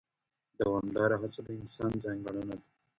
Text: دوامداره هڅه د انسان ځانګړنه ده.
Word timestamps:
دوامداره 0.59 1.15
هڅه 1.21 1.41
د 1.45 1.49
انسان 1.61 1.91
ځانګړنه 2.03 2.55
ده. 2.59 2.65